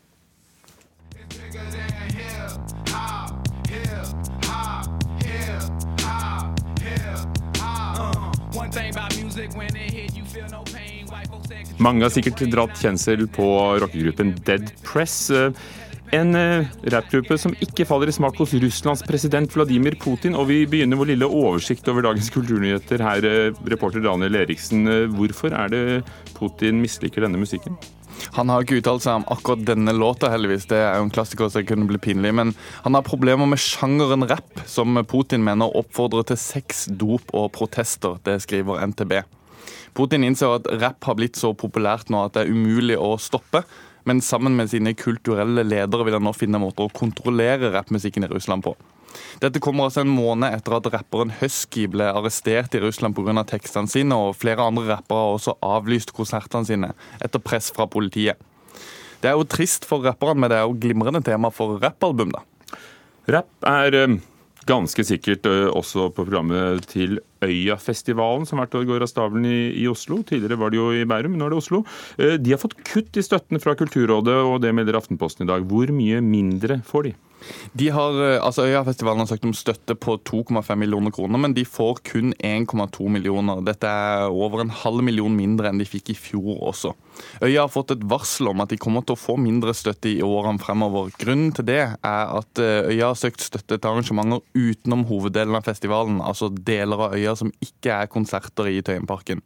Mange 11.77 12.03
har 12.03 12.11
sikkert 12.11 12.41
dratt 12.51 12.79
kjensel 12.81 13.27
på 13.31 13.47
rockegruppen 13.83 14.35
Dead 14.47 14.71
Press. 14.87 15.29
En 16.15 16.37
uh, 16.39 16.67
rappgruppe 16.93 17.35
som 17.41 17.55
ikke 17.65 17.87
faller 17.89 18.11
i 18.11 18.15
smak 18.15 18.39
hos 18.39 18.55
Russlands 18.63 19.03
president 19.07 19.51
Vladimir 19.57 19.97
Putin. 19.99 20.37
Og 20.39 20.47
vi 20.53 20.61
begynner 20.71 20.99
vår 21.01 21.11
lille 21.11 21.27
oversikt 21.27 21.89
over 21.91 22.07
dagens 22.07 22.31
kulturnyheter 22.35 23.03
her, 23.03 23.27
uh, 23.27 23.61
reporter 23.67 24.05
Daniel 24.05 24.39
Eriksen. 24.45 24.87
Uh, 24.87 25.11
hvorfor 25.11 25.57
er 25.57 25.73
det 25.73 25.85
Putin 26.37 26.79
misliker 26.85 27.27
denne 27.27 27.41
musikken? 27.43 27.75
Han 28.37 28.51
har 28.51 28.63
ikke 28.63 28.79
uttalt 28.81 29.05
seg 29.05 29.19
om 29.19 29.27
akkurat 29.33 29.65
denne 29.67 29.93
låta, 29.97 30.31
heldigvis. 30.33 30.69
Det 30.71 30.79
er 30.79 31.01
jo 31.01 31.09
en 31.09 31.13
klassiker 31.13 31.51
som 31.53 31.67
kunne 31.67 31.89
bli 31.91 32.01
pinlig. 32.03 32.33
Men 32.39 32.55
han 32.85 32.97
har 32.97 33.07
problemer 33.07 33.49
med 33.51 33.61
sjangeren 33.61 34.27
rapp, 34.31 34.63
som 34.69 34.97
Putin 35.11 35.45
mener 35.47 35.75
oppfordrer 35.77 36.31
til 36.31 36.41
sex, 36.41 36.87
dop 36.87 37.35
og 37.35 37.51
protester. 37.57 38.21
Det 38.27 38.39
skriver 38.47 38.87
NTB. 38.93 39.19
Putin 39.97 40.27
innser 40.27 40.59
at 40.59 40.71
rapp 40.83 41.05
har 41.09 41.17
blitt 41.19 41.39
så 41.41 41.53
populært 41.57 42.11
nå 42.13 42.27
at 42.27 42.37
det 42.37 42.45
er 42.45 42.53
umulig 42.53 42.99
å 43.01 43.15
stoppe. 43.21 43.65
Men 44.07 44.23
sammen 44.23 44.55
med 44.59 44.71
sine 44.71 44.95
kulturelle 44.95 45.65
ledere 45.67 46.07
vil 46.07 46.15
han 46.15 46.27
nå 46.27 46.33
finne 46.37 46.61
måter 46.63 46.87
å 46.87 46.95
kontrollere 46.95 47.73
rappmusikken 47.75 48.27
i 48.27 48.31
Russland 48.31 48.63
på. 48.67 48.77
Dette 49.41 49.61
kommer 49.63 49.87
altså 49.87 50.03
en 50.05 50.13
måned 50.13 50.55
etter 50.55 50.77
at 50.77 50.89
rapperen 50.93 51.33
Husky 51.41 51.87
ble 51.91 52.07
arrestert 52.11 52.75
i 52.77 52.83
Russland 52.85 53.17
pga. 53.17 53.45
tekstene 53.49 53.91
sine, 53.91 54.15
og 54.15 54.37
flere 54.39 54.65
andre 54.65 54.87
rappere 54.93 55.25
har 55.25 55.39
også 55.39 55.57
avlyst 55.65 56.13
konsertene 56.17 56.69
sine 56.69 56.93
etter 57.25 57.43
press 57.43 57.73
fra 57.75 57.89
politiet. 57.91 58.39
Det 59.23 59.31
er 59.31 59.39
jo 59.39 59.49
trist 59.49 59.89
for 59.89 60.05
rapperne, 60.05 60.39
men 60.41 60.53
det 60.53 60.61
er 60.61 60.67
jo 60.69 60.79
glimrende 60.81 61.25
tema 61.25 61.51
for 61.51 61.81
rappalbum, 61.83 62.35
da. 62.37 62.45
Rapp 63.33 63.67
er 63.67 63.97
eh, 63.97 64.19
ganske 64.67 65.05
sikkert 65.07 65.47
eh, 65.49 65.69
også 65.71 66.11
på 66.15 66.25
programmet 66.27 66.87
til 66.91 67.21
Øyafestivalen, 67.45 68.47
som 68.49 68.61
hvert 68.61 68.75
år 68.75 68.87
går 68.89 69.05
av 69.05 69.11
stabelen 69.11 69.47
i, 69.49 69.61
i, 69.83 69.87
Oslo. 69.91 70.23
Tidligere 70.27 70.59
var 70.61 70.73
det 70.73 70.81
jo 70.81 70.89
i 70.95 71.05
Bærum, 71.09 71.35
men 71.35 71.43
nå 71.43 71.49
er 71.49 71.55
det 71.55 71.61
Oslo. 71.61 71.83
Eh, 72.19 72.37
de 72.41 72.55
har 72.55 72.63
fått 72.63 72.79
kutt 72.87 73.17
i 73.17 73.25
støtten 73.25 73.63
fra 73.63 73.77
Kulturrådet, 73.79 74.37
og 74.49 74.61
det 74.65 74.75
melder 74.77 74.99
Aftenposten 74.99 75.47
i 75.47 75.51
dag. 75.53 75.67
Hvor 75.71 75.93
mye 75.95 76.23
mindre 76.25 76.81
får 76.87 77.11
de? 77.11 77.15
De 77.77 77.89
har, 77.93 78.17
eh, 78.25 78.39
altså 78.43 78.67
Øyafestivalen 78.67 79.25
har 79.25 79.31
søkt 79.31 79.45
om 79.45 79.55
støtte 79.57 79.95
på 79.95 80.17
2,5 80.25 80.79
millioner 80.79 81.13
kroner, 81.15 81.39
men 81.39 81.55
de 81.55 81.65
får 81.65 82.01
kun 82.09 82.33
1,2 82.41 83.09
millioner. 83.13 83.63
Dette 83.67 83.87
er 83.87 84.31
over 84.31 84.63
en 84.65 84.71
halv 84.71 85.03
million 85.05 85.35
mindre 85.37 85.71
enn 85.71 85.81
de 85.81 85.89
fikk 85.89 86.11
i 86.15 86.19
fjor 86.19 86.63
også. 86.71 86.95
Øya 87.43 87.65
har 87.65 87.73
fått 87.73 87.95
et 87.95 88.05
varsel 88.09 88.51
om 88.53 88.61
at 88.65 88.73
de 88.73 88.81
kommer 88.81 89.05
til 89.05 89.17
å 89.17 89.21
få 89.21 89.37
mindre 89.41 89.75
støtte 89.77 90.11
i 90.13 90.23
årene 90.25 90.61
fremover. 90.63 91.13
Grunnen 91.21 91.53
til 91.57 91.69
det 91.69 91.83
er 91.85 92.33
at 92.41 92.63
eh, 92.63 92.93
Øya 92.93 93.13
har 93.13 93.21
søkt 93.21 93.45
støtte 93.45 93.79
til 93.79 93.91
arrangementer 93.91 94.43
utenom 94.57 95.05
hoveddelen 95.11 95.59
av 95.59 95.67
festivalen, 95.69 96.21
altså 96.21 96.51
deler 96.51 97.09
av 97.09 97.15
øya 97.17 97.37
som 97.39 97.53
ikke 97.63 98.01
er 98.03 98.11
konserter 98.13 98.71
i 98.71 98.81
Tøyenparken. 98.85 99.43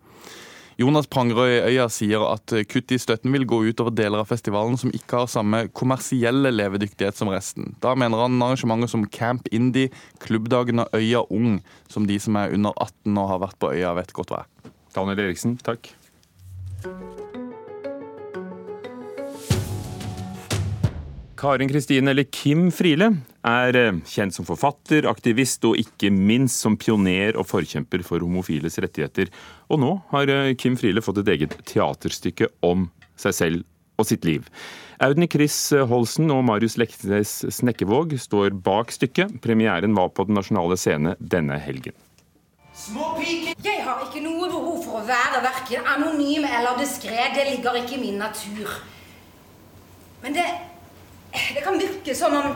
Jonas 0.80 1.06
Prangerød 1.12 1.50
i 1.52 1.75
Øya 1.75 1.84
sier 1.92 2.22
at 2.25 2.54
kutt 2.72 2.92
i 2.94 2.99
støtten 3.00 3.34
vil 3.34 3.44
gå 3.44 3.58
ut 3.68 3.82
over 3.82 3.92
deler 3.92 4.22
av 4.22 4.30
festivalen 4.30 4.78
som 4.80 4.92
ikke 4.96 5.18
har 5.18 5.28
samme 5.28 5.66
kommersielle 5.76 6.49
levedyktighet 6.54 7.18
som 7.18 7.28
resten. 7.28 7.75
Da 7.84 7.92
mener 7.92 8.22
han 8.25 8.40
arrangementer 8.40 8.88
som 8.88 9.04
Camp 9.12 9.50
Indie, 9.52 9.92
Klubbdagen 10.25 10.80
og 10.87 10.96
Øya 10.96 11.26
Ung, 11.28 11.60
som 11.92 12.08
de 12.08 12.16
som 12.16 12.40
er 12.40 12.56
under 12.56 12.72
18 12.80 13.12
og 13.12 13.32
har 13.34 13.44
vært 13.44 13.60
på 13.60 13.75
øya, 13.76 13.92
vet 14.00 14.16
godt 14.16 14.32
hva 14.32 14.44
er. 14.46 14.75
Daniel 14.96 15.26
Eriksen, 15.28 15.58
takk. 15.60 15.92
Karin 21.40 21.68
Kristine, 21.68 22.11
eller 22.11 22.26
Kim 22.28 22.66
Friele, 22.68 23.14
er 23.49 23.76
eh, 23.78 24.00
kjent 24.04 24.35
som 24.37 24.44
forfatter, 24.44 25.06
aktivist 25.09 25.64
og 25.64 25.78
ikke 25.80 26.11
minst 26.12 26.61
som 26.61 26.76
pioner 26.76 27.38
og 27.40 27.49
forkjemper 27.49 28.04
for 28.04 28.20
homofiles 28.20 28.76
rettigheter. 28.85 29.30
Og 29.73 29.80
nå 29.80 29.94
har 30.12 30.28
eh, 30.28 30.52
Kim 30.61 30.76
Friele 30.76 31.00
fått 31.00 31.23
et 31.23 31.32
eget 31.32 31.56
teaterstykke 31.70 32.50
om 32.66 32.90
seg 33.16 33.37
selv 33.38 33.64
og 33.97 34.09
sitt 34.11 34.28
liv. 34.28 34.44
Audun 35.00 35.28
Chris 35.32 35.56
Holsen 35.88 36.28
og 36.35 36.44
Marius 36.44 36.76
Leknes 36.76 37.38
Snekkevåg 37.56 38.12
står 38.20 38.52
bak 38.61 38.92
stykket. 38.92 39.38
Premieren 39.40 39.97
var 39.97 40.12
på 40.12 40.28
Den 40.28 40.37
nasjonale 40.37 40.76
scene 40.76 41.16
denne 41.20 41.56
helgen. 41.56 41.97
Jeg 43.64 43.80
har 43.85 44.04
ikke 44.04 44.20
noe 44.25 44.49
behov 44.52 44.85
for 44.85 45.00
å 45.00 45.06
være 45.09 45.40
verken 45.44 45.88
anonym 45.88 46.44
eller 46.44 46.76
diskré. 46.80 47.30
Det 47.32 47.49
ligger 47.49 47.80
ikke 47.80 47.97
i 47.97 48.04
min 48.04 48.20
natur. 48.20 48.76
Men 50.20 50.37
det, 50.37 50.44
det 51.32 51.64
kan 51.64 51.78
virke 51.78 52.14
som 52.14 52.37
om, 52.37 52.54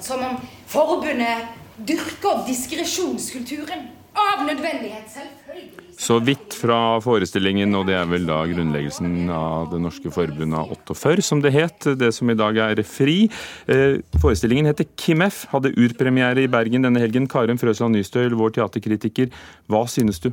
som 0.00 0.22
om 0.22 0.40
forbundet 0.70 1.52
dyrker 1.76 2.44
diskresjonskulturen. 2.46 3.92
Av 4.16 4.46
nødvendighet, 4.46 5.10
selvfølgelig. 5.12 5.86
Så 6.00 6.16
vidt 6.24 6.54
fra 6.56 6.98
forestillingen, 7.04 7.74
og 7.76 7.84
det 7.88 7.98
er 7.98 8.06
vel 8.08 8.24
da 8.28 8.38
grunnleggelsen 8.48 9.28
av 9.32 9.70
Det 9.72 9.80
norske 9.80 10.12
forbundet 10.12 10.56
av 10.56 10.72
48, 10.72 11.24
som 11.24 11.42
det 11.44 11.52
het, 11.52 11.88
det 12.00 12.08
som 12.16 12.32
i 12.32 12.36
dag 12.36 12.56
er 12.56 12.80
FRI. 12.80 13.28
Eh, 13.68 13.98
forestillingen 14.20 14.70
heter 14.70 14.88
KIMF, 14.96 15.44
hadde 15.52 15.74
urpremiere 15.76 16.46
i 16.46 16.50
Bergen 16.52 16.88
denne 16.88 17.00
helgen. 17.00 17.28
Karen 17.28 17.60
Frøsland 17.60 17.96
Nystøyl, 17.96 18.36
vår 18.40 18.56
teaterkritiker, 18.56 19.28
hva 19.68 19.84
synes 19.88 20.20
du? 20.24 20.32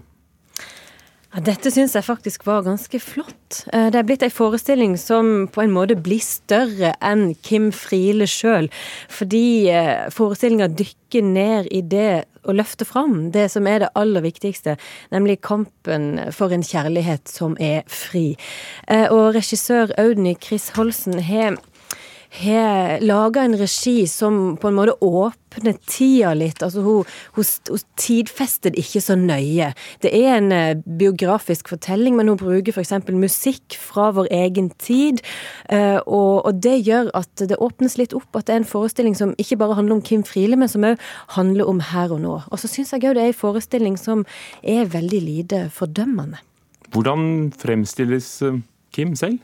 Ja, 1.33 1.41
dette 1.41 1.71
syns 1.73 1.95
jeg 1.97 2.05
faktisk 2.05 2.43
var 2.45 2.61
ganske 2.61 2.99
flott. 3.01 3.63
Eh, 3.73 3.87
det 3.89 3.97
er 3.97 4.05
blitt 4.05 4.21
ei 4.21 4.29
forestilling 4.29 4.93
som 5.01 5.47
på 5.49 5.63
en 5.63 5.73
måte 5.73 5.95
blir 5.97 6.21
større 6.21 6.91
enn 7.01 7.31
Kim 7.41 7.71
Friele 7.73 8.27
sjøl. 8.29 8.69
Fordi 9.09 9.65
eh, 9.73 10.11
forestillinga 10.13 10.67
dykker 10.69 11.25
ned 11.25 11.71
i 11.73 11.81
det 11.89 12.27
å 12.45 12.53
løfte 12.53 12.85
fram 12.85 13.31
det 13.33 13.47
som 13.49 13.65
er 13.65 13.81
det 13.81 13.89
aller 13.97 14.21
viktigste, 14.21 14.75
nemlig 15.15 15.39
kampen 15.41 16.19
for 16.35 16.53
en 16.53 16.65
kjærlighet 16.65 17.31
som 17.31 17.57
er 17.57 17.81
fri. 17.89 18.35
Eh, 18.85 19.07
og 19.09 19.33
regissør 19.33 19.95
Audny 19.97 20.35
Chris 20.37 20.69
Holsen 20.77 21.17
har 21.17 21.57
har 22.33 23.01
laga 23.03 23.43
en 23.43 23.55
regi 23.57 24.07
som 24.09 24.57
på 24.57 24.69
en 24.69 24.77
måte 24.77 24.95
åpner 25.05 25.75
tida 25.85 26.33
litt. 26.33 26.63
Altså 26.65 26.81
hun, 26.81 27.09
hun, 27.35 27.45
hun 27.69 27.83
tidfester 27.99 28.73
det 28.73 28.81
ikke 28.81 29.01
så 29.05 29.17
nøye. 29.19 29.69
Det 30.01 30.09
er 30.17 30.39
en 30.39 30.49
uh, 30.53 30.95
biografisk 30.99 31.69
fortelling, 31.69 32.17
men 32.17 32.31
hun 32.31 32.39
bruker 32.41 32.73
f.eks. 32.73 32.95
musikk 33.13 33.77
fra 33.77 34.09
vår 34.17 34.31
egen 34.33 34.71
tid. 34.81 35.21
Uh, 35.69 36.01
og, 36.07 36.45
og, 36.47 36.63
det 36.63 36.79
gjør 36.87 37.11
at 37.17 37.45
det 37.49 37.61
åpnes 37.61 37.99
litt 38.01 38.17
opp, 38.17 38.31
at 38.39 38.49
det 38.49 38.57
er 38.57 38.63
en 38.63 38.71
forestilling 38.73 39.17
som 39.19 39.37
ikke 39.37 39.59
bare 39.61 39.77
handler 39.77 39.99
om 39.99 40.03
Kim 40.05 40.25
Friele, 40.25 40.57
men 40.57 40.71
som 40.71 40.85
òg 40.87 40.97
handler 41.37 41.69
om 41.69 41.83
her 41.93 42.17
og 42.17 42.23
nå. 42.25 42.39
Og 42.49 42.61
så 42.61 42.71
syns 42.71 42.95
jeg 42.95 43.05
òg 43.05 43.17
det 43.19 43.27
er 43.27 43.33
en 43.33 43.41
forestilling 43.43 43.99
som 43.99 44.25
er 44.65 44.89
veldig 44.89 45.21
lite 45.21 45.63
fordømmende. 45.73 46.41
Hvordan 46.93 47.51
fremstilles 47.57 48.35
uh, 48.45 48.61
Kim 48.93 49.13
selv? 49.17 49.41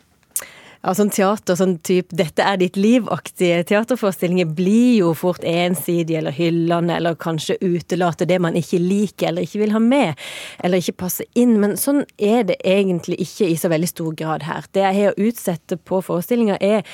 Ja, 0.80 0.94
sånn 0.96 1.12
teater, 1.12 1.58
sånn 1.60 1.76
type 1.84 2.16
'dette 2.16 2.44
er 2.46 2.60
ditt 2.62 2.78
liv'-aktige 2.80 3.66
teaterforestillinger 3.68 4.48
blir 4.56 5.02
jo 5.02 5.14
fort 5.18 5.44
ensidige 5.44 6.22
eller 6.22 6.32
hyllende, 6.32 6.96
eller 6.96 7.18
kanskje 7.20 7.58
utelater 7.60 8.26
det 8.30 8.40
man 8.40 8.56
ikke 8.56 8.80
liker 8.80 9.28
eller 9.28 9.44
ikke 9.44 9.60
vil 9.60 9.74
ha 9.76 9.82
med, 9.84 10.16
eller 10.64 10.80
ikke 10.80 11.02
passer 11.04 11.28
inn. 11.36 11.58
Men 11.60 11.76
sånn 11.76 12.06
er 12.16 12.46
det 12.48 12.56
egentlig 12.64 13.20
ikke 13.20 13.50
i 13.50 13.58
så 13.60 13.72
veldig 13.72 13.90
stor 13.92 14.16
grad 14.16 14.46
her. 14.48 14.70
Det 14.72 14.86
jeg 14.86 14.96
har 15.00 15.12
å 15.12 15.28
utsette 15.28 15.78
på 15.84 16.00
forestillinga, 16.06 16.56
er 16.64 16.88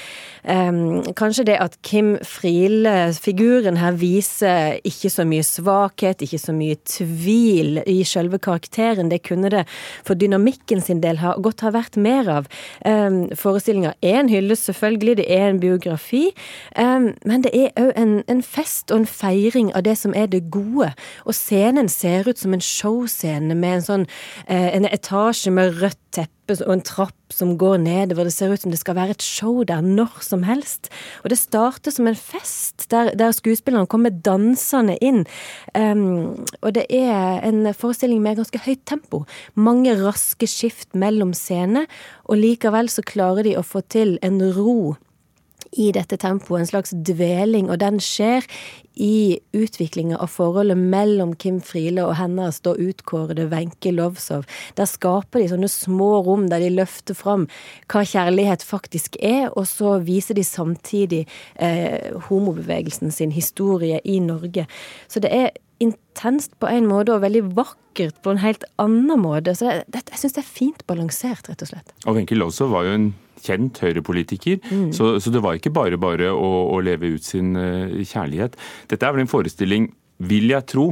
um, 0.49 1.03
kanskje 1.13 1.45
det 1.51 1.59
at 1.61 1.77
Kim 1.85 2.15
Friele, 2.25 3.13
figuren 3.13 3.77
her, 3.77 3.93
viser 4.01 4.79
ikke 4.83 5.13
så 5.13 5.27
mye 5.29 5.45
svakhet, 5.45 6.25
ikke 6.25 6.41
så 6.41 6.57
mye 6.57 6.79
tvil 6.89 7.83
i 7.85 8.01
selve 8.03 8.41
karakteren. 8.41 9.13
Det 9.13 9.21
kunne 9.29 9.53
det 9.53 9.65
for 10.03 10.17
dynamikken 10.17 10.81
sin 10.81 11.05
del 11.05 11.21
ha, 11.21 11.35
godt 11.37 11.61
ha 11.61 11.73
vært 11.75 12.01
mer 12.01 12.33
av. 12.41 12.49
Um, 12.81 13.29
forestillinga 13.75 13.93
er 14.01 14.19
en 14.19 14.29
hyllest, 14.29 14.65
selvfølgelig, 14.65 15.17
det 15.17 15.25
er 15.27 15.49
en 15.49 15.59
biografi. 15.59 16.33
Um, 16.79 17.13
men 17.25 17.43
det 17.43 17.51
er 17.53 17.69
òg 17.79 17.91
en, 17.95 18.23
en, 18.27 18.43
fest 18.43 18.91
og 18.91 18.99
en 18.99 19.05
feiring 19.05 19.75
av 19.75 19.83
det 19.83 19.97
som 19.97 20.13
er 20.15 20.27
det 20.27 20.51
gode. 20.51 20.93
Og 21.25 21.33
scenen 21.33 21.89
ser 21.89 22.27
ut 22.27 22.39
som 22.39 22.53
en 22.53 22.61
showscene 22.61 23.55
med 23.55 23.75
en 23.75 23.81
sånn 23.81 24.05
uh, 24.49 24.75
en 24.75 24.85
etasje 24.85 25.51
med 25.51 25.81
rødt 25.81 25.99
teppe 26.15 26.44
og 26.53 26.71
en 26.73 26.83
trapp 26.85 27.33
som 27.33 27.55
går 27.57 27.79
nedover. 27.83 28.27
Det 28.27 28.33
ser 28.35 28.53
ut 28.53 28.61
som 28.61 28.73
det 28.73 28.79
skal 28.81 28.97
være 28.97 29.15
et 29.15 29.25
show 29.25 29.63
der 29.67 29.81
når 29.81 30.21
som 30.25 30.43
helst. 30.45 30.91
Og 31.23 31.31
det 31.33 31.39
starter 31.41 31.93
som 31.93 32.07
en 32.09 32.17
fest 32.17 32.87
der, 32.91 33.13
der 33.17 33.33
skuespillerne 33.35 33.89
kommer 33.89 34.13
dansende 34.13 34.97
inn. 35.01 35.23
Um, 35.73 36.45
og 36.61 36.75
det 36.77 36.85
er 36.89 37.41
en 37.45 37.65
forestilling 37.73 38.21
med 38.23 38.41
ganske 38.41 38.61
høyt 38.65 38.85
tempo. 38.85 39.23
Mange 39.55 39.95
raske 39.99 40.47
skift 40.49 40.93
mellom 40.93 41.33
scener, 41.33 41.89
og 42.25 42.41
likevel 42.41 42.91
så 42.91 43.05
klarer 43.05 43.45
de 43.47 43.57
å 43.57 43.65
få 43.65 43.81
til 43.89 44.17
en 44.25 44.41
ro 44.55 44.95
i 45.75 45.91
dette 45.95 46.17
tempoet, 46.21 46.61
en 46.63 46.69
slags 46.69 46.93
dveling, 47.05 47.69
og 47.69 47.79
den 47.81 47.99
skjer 48.03 48.45
i 48.95 49.39
utviklinga 49.55 50.17
av 50.23 50.31
forholdet 50.31 50.79
mellom 50.79 51.33
Kim 51.35 51.57
Friele 51.63 52.05
og 52.05 52.15
hennes 52.19 52.61
da 52.63 52.75
utkårede 52.79 53.49
Wenche 53.51 53.91
Lovsov. 53.91 54.45
Der 54.79 54.87
skaper 54.87 55.43
de 55.43 55.49
sånne 55.51 55.69
små 55.71 56.21
rom 56.23 56.47
der 56.51 56.63
de 56.63 56.71
løfter 56.77 57.17
fram 57.17 57.47
hva 57.91 58.05
kjærlighet 58.07 58.63
faktisk 58.63 59.19
er, 59.19 59.49
og 59.51 59.67
så 59.67 59.97
viser 60.05 60.39
de 60.39 60.47
samtidig 60.47 61.25
eh, 61.59 62.15
homobevegelsen 62.29 63.11
sin 63.11 63.35
historie 63.35 63.99
i 64.03 64.21
Norge. 64.23 64.67
Så 65.11 65.19
det 65.23 65.33
er 65.35 65.51
intenst 65.83 66.55
på 66.61 66.71
en 66.71 66.87
måte 66.87 67.11
og 67.11 67.25
veldig 67.25 67.43
vakkert 67.57 68.21
på 68.23 68.31
en 68.31 68.39
helt 68.39 68.63
annen 68.79 69.19
måte. 69.19 69.57
Så 69.59 69.67
det, 69.67 69.83
det, 69.91 70.05
jeg 70.13 70.23
syns 70.23 70.37
det 70.37 70.43
er 70.45 70.53
fint 70.55 70.87
balansert, 70.87 71.51
rett 71.51 71.67
og 71.67 71.73
slett. 71.73 71.95
Og 72.05 72.15
Wenche 72.15 72.39
Lovsov 72.39 72.71
var 72.71 72.87
jo 72.87 72.95
en 72.95 73.09
kjent 73.45 73.81
høyrepolitiker. 73.83 74.59
Mm. 74.69 74.89
Så, 74.95 75.15
så, 75.21 75.33
det 75.33 75.43
var 75.45 75.59
ikke 75.59 75.73
bare 75.75 75.99
bare 76.01 76.31
å, 76.33 76.51
å 76.75 76.81
leve 76.83 77.15
ut 77.15 77.25
sin 77.25 77.53
uh, 77.57 78.01
kjærlighet. 78.01 78.57
Dette 78.91 79.07
er 79.07 79.15
vel 79.15 79.25
en 79.25 79.31
forestilling, 79.31 79.89
vil 80.25 80.51
jeg 80.53 80.67
tro, 80.71 80.89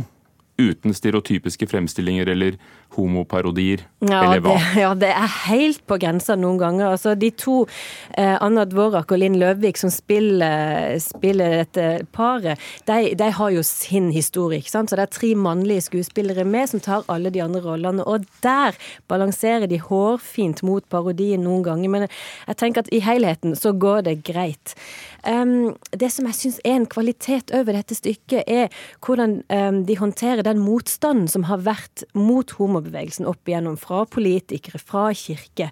uten 0.57 0.93
stereotypiske 0.93 1.67
fremstillinger 1.67 2.29
eller 2.29 2.57
homoparodier, 2.93 3.81
ja, 4.05 4.19
eller 4.21 4.41
hva? 4.43 4.53
Det, 4.53 4.81
ja, 4.83 4.91
det 4.97 5.09
er 5.09 5.31
helt 5.47 5.81
på 5.89 5.97
grensa 6.01 6.35
noen 6.37 6.59
ganger. 6.61 6.91
Altså, 6.93 7.15
de 7.17 7.31
to, 7.33 7.63
eh, 8.17 8.35
Anna 8.37 8.65
Dvorak 8.69 9.11
og 9.11 9.21
Linn 9.21 9.39
Løvvik, 9.41 9.79
som 9.81 9.89
spiller, 9.93 10.93
spiller 11.01 11.57
dette 11.63 11.87
paret, 12.13 12.61
de, 12.85 13.13
de, 13.17 13.29
har 13.33 13.53
jo 13.55 13.63
sin 13.65 14.11
historie. 14.13 14.61
ikke 14.61 14.73
sant? 14.75 14.91
Så 14.91 14.99
det 14.99 15.07
er 15.07 15.15
tre 15.15 15.31
mannlige 15.33 15.87
skuespillere 15.87 16.45
med 16.45 16.69
som 16.69 16.83
tar 16.83 17.07
alle 17.09 17.33
de 17.33 17.41
andre 17.41 17.63
rollene. 17.65 18.05
Og 18.05 18.27
der 18.45 18.77
balanserer 19.09 19.65
de 19.71 19.81
hårfint 19.81 20.61
mot 20.61 20.85
parodien 20.93 21.41
noen 21.41 21.65
ganger. 21.65 21.89
Men 21.89 22.07
jeg 22.07 22.59
tenker 22.61 22.85
at 22.85 22.93
i 22.93 23.01
helheten 23.01 23.57
så 23.57 23.73
går 23.73 24.05
det 24.09 24.19
greit. 24.27 24.77
Um, 25.23 25.73
det 25.95 26.11
som 26.11 26.27
jeg 26.27 26.35
syns 26.35 26.61
er 26.67 26.75
en 26.75 26.89
kvalitet 26.89 27.53
over 27.55 27.77
dette 27.77 27.95
stykket, 27.95 28.43
er 28.43 28.67
hvordan 29.05 29.39
um, 29.47 29.81
de 29.87 29.95
håndterer 29.97 30.42
den 30.45 30.61
motstanden 30.63 31.29
som 31.31 31.47
har 31.49 31.63
vært 31.65 32.05
mot 32.17 32.49
homobevegelsen 32.57 33.27
opp 33.29 33.49
igjennom, 33.49 33.77
fra 33.79 34.03
politikere, 34.09 34.81
fra 34.81 35.09
kirke, 35.17 35.69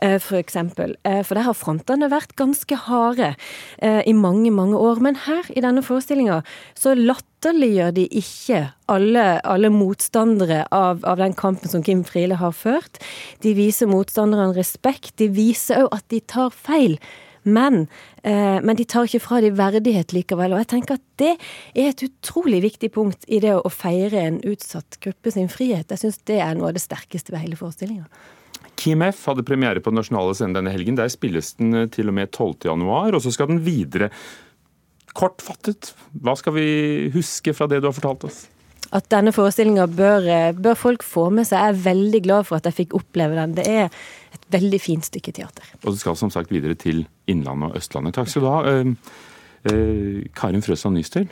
f.eks. 0.00 0.24
for 0.26 0.40
eksempel. 0.40 0.96
Uh, 1.06 1.22
for 1.26 1.38
der 1.38 1.48
har 1.48 1.58
frontene 1.58 2.10
vært 2.12 2.36
ganske 2.38 2.78
harde 2.86 3.34
uh, 3.34 4.02
i 4.04 4.14
mange, 4.16 4.52
mange 4.54 4.78
år. 4.78 5.02
Men 5.04 5.18
her, 5.26 5.48
i 5.54 5.62
denne 5.64 5.84
forestillinga, 5.84 6.42
så 6.78 6.94
latterliggjør 6.98 7.94
de 7.98 8.06
ikke 8.20 8.62
alle, 8.92 9.26
alle 9.44 9.70
motstandere 9.72 10.64
av, 10.74 11.04
av, 11.04 11.20
den 11.20 11.36
kampen 11.38 11.72
som 11.72 11.84
Kim 11.84 12.04
Friele 12.06 12.38
har 12.40 12.56
ført. 12.56 13.00
De 13.44 13.54
viser 13.56 13.90
motstanderne 13.90 14.52
respekt. 14.56 15.16
De 15.20 15.30
viser 15.32 15.84
òg 15.84 15.94
at 16.00 16.08
de 16.12 16.20
tar 16.20 16.52
feil. 16.54 16.98
Men, 17.44 17.86
eh, 18.22 18.60
men, 18.60 18.76
de 18.76 18.86
tar 18.88 19.08
ikke 19.08 19.22
fra 19.22 19.40
de 19.44 19.50
verdighet 19.54 20.14
likevel. 20.16 20.54
Og 20.54 20.62
jeg 20.62 20.70
tenker 20.72 20.98
at 20.98 21.04
det 21.20 21.32
er 21.74 21.90
et 21.90 22.06
utrolig 22.06 22.62
viktig 22.64 22.90
punkt 22.94 23.28
i 23.28 23.40
det 23.44 23.52
å 23.56 23.72
feire 23.72 24.22
en 24.24 24.40
utsatt 24.40 24.98
gruppe 25.04 25.32
sin 25.34 25.50
frihet. 25.52 25.90
Jeg 25.92 26.02
syns 26.02 26.22
det 26.24 26.40
er 26.40 26.56
noe 26.56 26.72
av 26.72 26.78
det 26.78 26.84
sterkeste 26.84 27.34
ved 27.34 27.44
hele 27.44 27.60
forestillinga. 27.60 28.08
F. 28.74 29.20
hadde 29.28 29.44
premiere 29.46 29.80
på 29.80 29.92
Nasjonale 29.94 30.34
scenen 30.34 30.56
denne 30.56 30.72
helgen. 30.74 30.96
Der 30.98 31.12
spilles 31.12 31.54
den 31.60 31.74
eh, 31.74 31.90
til 31.92 32.10
og 32.10 32.16
med 32.16 32.32
12.1, 32.32 33.14
og 33.14 33.22
så 33.22 33.34
skal 33.34 33.52
den 33.52 33.62
videre. 33.64 34.10
Kortfattet, 35.14 35.92
hva 36.24 36.34
skal 36.34 36.56
vi 36.56 36.66
huske 37.14 37.54
fra 37.54 37.68
det 37.70 37.84
du 37.84 37.86
har 37.86 37.94
fortalt 37.94 38.26
oss? 38.26 38.44
at 38.94 39.08
denne 39.10 39.32
forestillinga 39.34 39.88
bør, 39.90 40.26
eh, 40.30 40.52
bør 40.54 40.76
folk 40.78 41.02
få 41.02 41.30
med 41.34 41.48
seg. 41.48 41.58
Jeg 41.58 41.74
er 41.74 41.84
veldig 41.84 42.22
glad 42.22 42.46
for 42.46 42.56
at 42.56 42.68
jeg 42.68 42.78
fikk 42.78 42.94
oppleve 42.94 43.34
den. 43.34 43.54
Det 43.54 43.66
er 43.66 43.88
et 44.34 44.50
veldig 44.54 44.80
fint 44.82 45.06
stykke 45.06 45.34
teater. 45.36 45.70
Og 45.82 45.94
du 45.94 46.00
skal 46.00 46.18
som 46.18 46.32
sagt 46.32 46.52
videre 46.54 46.76
til 46.78 47.04
Innlandet 47.30 47.72
og 47.72 47.80
Østlandet. 47.80 48.16
Takk 48.18 48.30
skal 48.30 48.44
du 48.44 48.50
ha. 48.50 48.60
Eh, 48.70 48.92
eh, 49.70 50.20
Karin 50.36 50.64
Frøsland 50.64 50.98
Nystøl. 50.98 51.30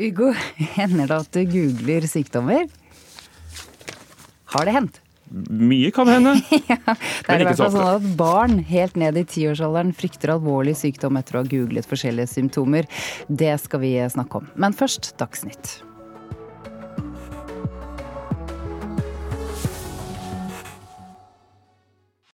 Ugo, 0.00 0.32
hender 0.78 1.10
det 1.10 1.20
at 1.20 1.36
du 1.36 1.42
googler 1.52 2.08
sykdommer? 2.08 2.68
Har 4.52 4.68
det 4.68 4.76
hendt? 4.76 5.00
Mye 5.32 5.88
kan 5.96 6.10
hende. 6.12 6.34
ja, 6.68 6.76
det 6.76 7.32
er 7.32 7.40
i 7.40 7.46
hvert 7.46 7.60
fall 7.60 7.72
sånn 7.72 7.94
at 7.94 8.08
Barn 8.18 8.58
helt 8.68 8.98
ned 9.00 9.16
i 9.16 9.24
tiårsalderen 9.24 9.94
frykter 9.96 10.34
alvorlig 10.34 10.74
sykdom 10.76 11.16
etter 11.20 11.38
å 11.38 11.44
ha 11.44 11.48
googlet 11.48 11.88
forskjellige 11.88 12.34
symptomer. 12.34 12.88
Det 13.28 13.54
skal 13.62 13.80
vi 13.84 13.94
snakke 14.12 14.42
om. 14.42 14.52
Men 14.60 14.76
først 14.76 15.14
Dagsnytt. 15.20 15.78